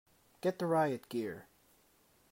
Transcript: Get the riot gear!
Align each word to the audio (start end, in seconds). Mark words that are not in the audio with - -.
Get 0.41 0.57
the 0.57 0.65
riot 0.65 1.09
gear! 1.09 1.45